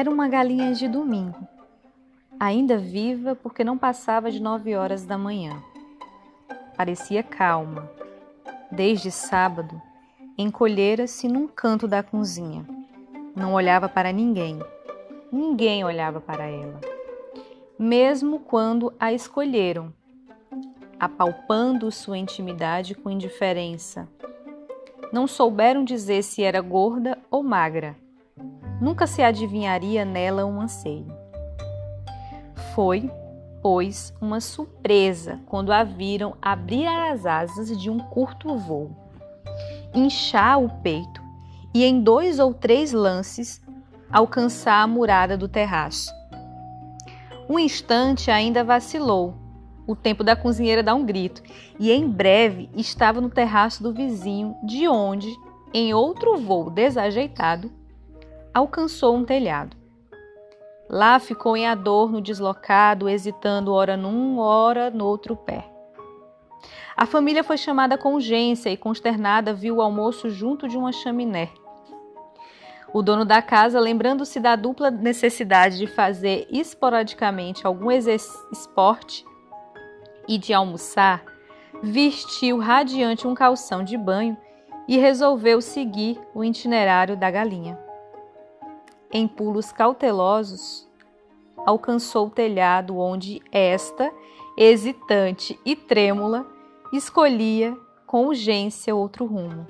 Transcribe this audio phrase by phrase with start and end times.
[0.00, 1.46] Era uma galinha de domingo,
[2.38, 5.62] ainda viva porque não passava de nove horas da manhã.
[6.74, 7.86] Parecia calma.
[8.72, 9.78] Desde sábado,
[10.38, 12.64] encolhera-se num canto da cozinha.
[13.36, 14.58] Não olhava para ninguém.
[15.30, 16.80] Ninguém olhava para ela.
[17.78, 19.92] Mesmo quando a escolheram,
[20.98, 24.08] apalpando sua intimidade com indiferença.
[25.12, 27.94] Não souberam dizer se era gorda ou magra.
[28.80, 31.06] Nunca se adivinharia nela um anseio.
[32.74, 33.10] Foi,
[33.60, 38.90] pois, uma surpresa quando a viram abrir as asas de um curto voo,
[39.94, 41.20] inchar o peito
[41.74, 43.60] e, em dois ou três lances,
[44.10, 46.10] alcançar a murada do terraço.
[47.48, 49.34] Um instante ainda vacilou,
[49.86, 51.42] o tempo da cozinheira dar um grito,
[51.78, 55.28] e em breve estava no terraço do vizinho, de onde,
[55.74, 57.70] em outro voo desajeitado,
[58.54, 59.76] alcançou um telhado.
[60.88, 65.64] Lá ficou em adorno deslocado, hesitando ora num, ora no outro pé.
[66.96, 71.48] A família foi chamada com urgência e, consternada, viu o almoço junto de uma chaminé.
[72.92, 79.24] O dono da casa, lembrando-se da dupla necessidade de fazer esporadicamente algum esporte,
[80.30, 81.24] e de almoçar,
[81.82, 84.36] vestiu radiante um calção de banho
[84.86, 87.89] e resolveu seguir o itinerário da galinha.
[89.12, 90.88] Em pulos cautelosos,
[91.66, 94.12] alcançou o telhado onde esta,
[94.56, 96.46] hesitante e trêmula,
[96.92, 99.66] escolhia com urgência outro rumo.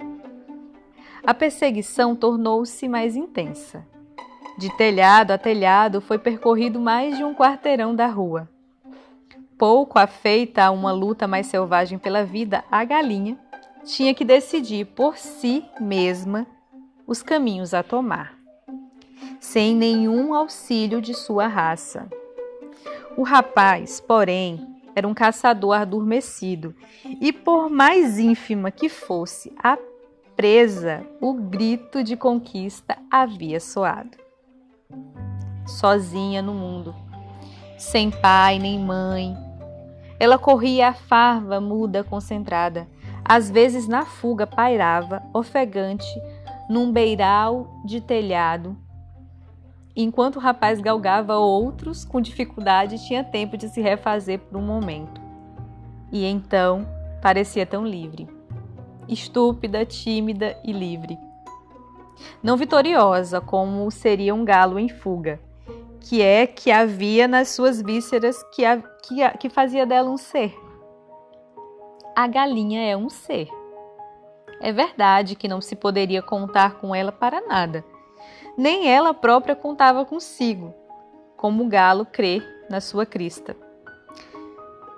[1.27, 3.87] A perseguição tornou-se mais intensa.
[4.59, 8.49] De telhado a telhado foi percorrido mais de um quarteirão da rua
[9.61, 13.39] pouco afeita a uma luta mais selvagem pela vida, a galinha
[13.85, 16.47] tinha que decidir por si mesma
[17.07, 18.39] os caminhos a tomar,
[19.41, 22.09] sem nenhum auxílio de sua raça.
[23.17, 24.65] O rapaz, porém,
[24.95, 26.75] era um caçador adormecido,
[27.21, 29.79] e por mais ínfima que fosse a
[30.37, 34.19] presa, o grito de conquista havia soado.
[35.67, 36.95] Sozinha no mundo,
[37.79, 39.37] sem pai nem mãe,
[40.21, 42.87] ela corria a farva muda concentrada.
[43.25, 46.07] Às vezes na fuga pairava, ofegante,
[46.69, 48.77] num beiral de telhado.
[49.95, 55.21] Enquanto o rapaz galgava outros, com dificuldade tinha tempo de se refazer por um momento.
[56.13, 56.87] E então
[57.21, 58.29] parecia tão livre.
[59.09, 61.19] Estúpida, tímida e livre.
[62.43, 65.41] Não vitoriosa, como seria um galo em fuga,
[66.01, 70.17] que é que havia nas suas vísceras que, a, que, a, que fazia dela um
[70.17, 70.55] ser.
[72.15, 73.49] A galinha é um ser.
[74.61, 77.85] É verdade que não se poderia contar com ela para nada.
[78.61, 80.75] Nem ela própria contava consigo,
[81.35, 83.57] como o galo crê na sua crista.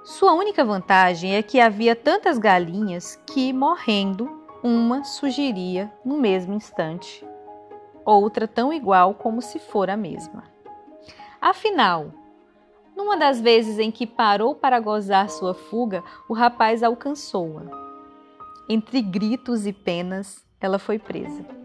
[0.05, 4.29] Sua única vantagem é que havia tantas galinhas que, morrendo,
[4.65, 7.25] uma surgiria no mesmo instante,
[8.05, 10.43] outra tão igual como se for a mesma.
[11.41, 12.07] Afinal,
[12.97, 17.63] numa das vezes em que parou para gozar sua fuga, o rapaz alcançou-a.
[18.69, 21.62] Entre gritos e penas, ela foi presa.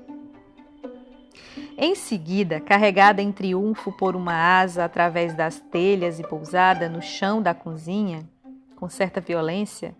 [1.80, 7.40] Em seguida, carregada em triunfo por uma asa através das telhas e pousada no chão
[7.40, 8.28] da cozinha,
[8.76, 9.96] com certa violência,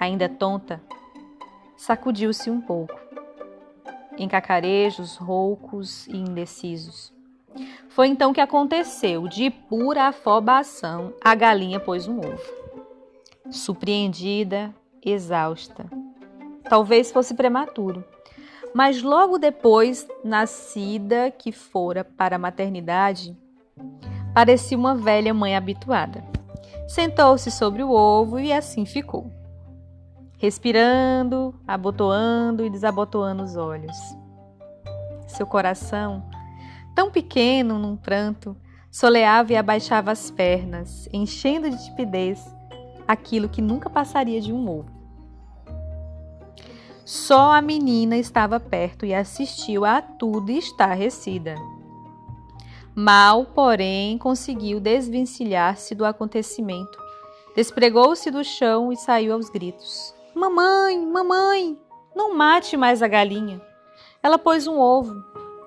[0.00, 0.80] ainda tonta,
[1.76, 2.98] sacudiu-se um pouco,
[4.16, 7.12] em cacarejos roucos e indecisos.
[7.90, 12.50] Foi então que aconteceu, de pura afobação, a galinha pôs um ovo.
[13.50, 15.84] Surpreendida, exausta.
[16.66, 18.02] Talvez fosse prematuro.
[18.74, 23.38] Mas logo depois, nascida que fora para a maternidade,
[24.34, 26.24] parecia uma velha mãe habituada.
[26.88, 29.30] Sentou-se sobre o ovo e assim ficou,
[30.38, 33.96] respirando, abotoando e desabotoando os olhos.
[35.28, 36.28] Seu coração
[36.96, 38.56] tão pequeno num pranto,
[38.90, 42.44] soleava e abaixava as pernas, enchendo de tipidez
[43.06, 45.03] aquilo que nunca passaria de um ovo.
[47.04, 51.54] Só a menina estava perto e assistiu a tudo estarrecida.
[52.94, 56.98] Mal, porém, conseguiu desvencilhar-se do acontecimento.
[57.54, 60.14] Despregou-se do chão e saiu aos gritos.
[60.34, 61.78] Mamãe, mamãe,
[62.16, 63.60] não mate mais a galinha.
[64.22, 65.14] Ela pôs um ovo.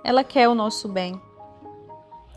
[0.04, 1.22] Ela quer o nosso bem.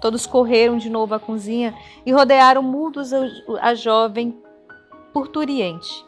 [0.01, 1.75] Todos correram de novo à cozinha
[2.05, 3.13] e rodearam mudos
[3.61, 4.43] a jovem
[5.13, 6.05] porturiente.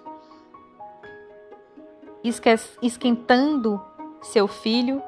[2.24, 3.82] Esquentando
[4.20, 5.02] seu filho,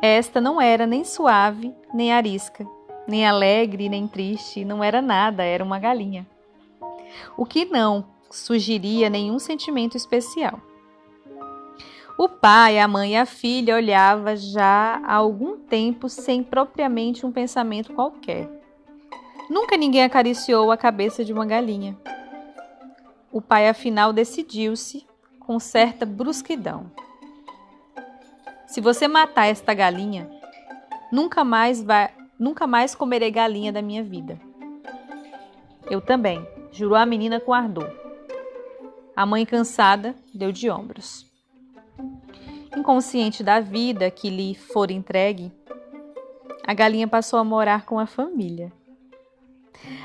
[0.00, 2.64] Esta não era nem suave, nem arisca,
[3.06, 6.24] nem alegre, nem triste, não era nada, era uma galinha.
[7.36, 10.60] O que não sugeria nenhum sentimento especial.
[12.16, 17.32] O pai, a mãe e a filha olhava já há algum tempo sem propriamente um
[17.32, 18.48] pensamento qualquer.
[19.48, 21.96] Nunca ninguém acariciou a cabeça de uma galinha.
[23.32, 25.07] O pai afinal decidiu-se
[25.48, 26.92] com certa brusquidão.
[28.66, 30.28] Se você matar esta galinha,
[31.10, 34.38] nunca mais vai, nunca mais comerei galinha da minha vida.
[35.90, 37.90] Eu também, jurou a menina com ardor.
[39.16, 41.26] A mãe cansada deu de ombros
[42.76, 45.52] inconsciente da vida que lhe for entregue,
[46.64, 48.72] a galinha passou a morar com a família.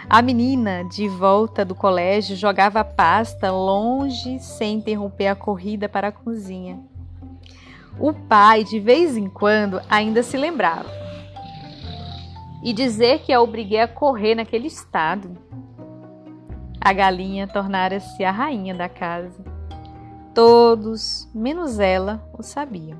[0.09, 6.09] A menina, de volta do colégio, jogava a pasta longe sem interromper a corrida para
[6.09, 6.79] a cozinha.
[7.99, 10.89] O pai, de vez em quando, ainda se lembrava.
[12.63, 15.37] E dizer que a obriguei a correr naquele estado.
[16.79, 19.43] A galinha tornara-se a rainha da casa.
[20.33, 22.97] Todos, menos ela, o sabiam.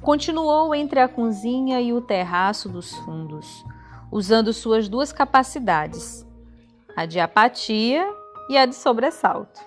[0.00, 3.64] Continuou entre a cozinha e o terraço dos fundos,
[4.10, 6.26] usando suas duas capacidades,
[6.96, 8.08] a de apatia
[8.48, 9.60] e a de sobressalto.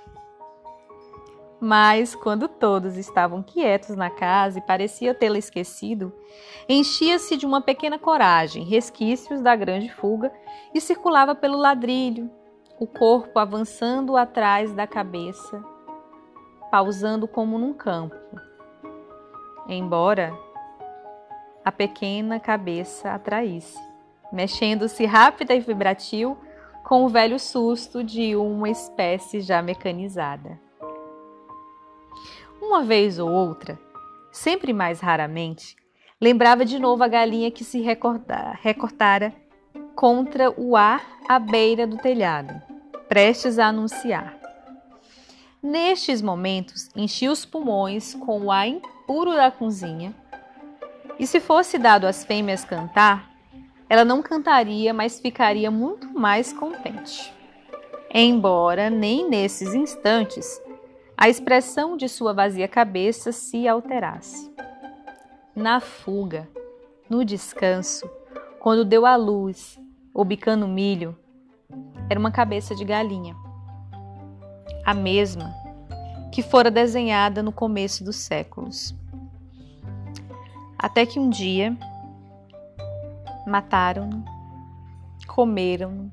[1.64, 6.12] Mas, quando todos estavam quietos na casa e parecia tê-la esquecido,
[6.68, 10.34] enchia-se de uma pequena coragem, resquícios da grande fuga,
[10.74, 12.32] e circulava pelo ladrilho,
[12.80, 15.64] o corpo avançando atrás da cabeça,
[16.72, 18.16] pausando como num campo.
[19.68, 20.36] Embora
[21.64, 23.91] a pequena cabeça atraísse,
[24.32, 26.38] mexendo-se rápida e vibratil
[26.84, 30.60] com o velho susto de uma espécie já mecanizada.
[32.62, 33.80] Uma vez ou outra,
[34.32, 35.76] sempre mais raramente,
[36.20, 39.34] lembrava de novo a galinha que se recortara
[39.96, 42.62] contra o ar à beira do telhado,
[43.08, 44.38] prestes a anunciar.
[45.62, 50.14] Nestes momentos, enchia os pulmões com o ar impuro da cozinha.
[51.20, 53.31] E se fosse dado às fêmeas cantar,
[53.92, 57.34] ela não cantaria, mas ficaria muito mais contente.
[58.10, 60.62] Embora nem nesses instantes
[61.18, 64.50] a expressão de sua vazia cabeça se alterasse.
[65.54, 66.48] Na fuga,
[67.10, 68.10] no descanso,
[68.62, 69.78] quando deu à luz,
[70.14, 71.14] o bicano milho,
[72.10, 73.36] era uma cabeça de galinha
[74.86, 75.54] a mesma
[76.32, 78.96] que fora desenhada no começo dos séculos.
[80.80, 81.78] Até que um dia
[83.46, 84.24] mataram-no,
[85.28, 86.12] comeram-no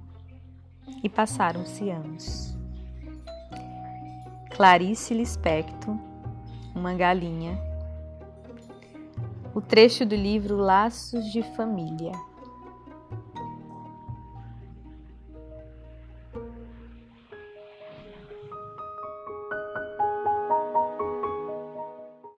[1.02, 2.56] e passaram-se anos.
[4.50, 5.96] Clarice Lispector,
[6.75, 7.58] uma galinha.
[9.54, 12.12] O trecho do livro Laços de Família.